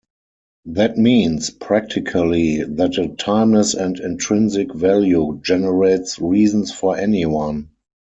[0.65, 7.69] That means, practically, that a timeless and intrinsic value generates reasons for anyone.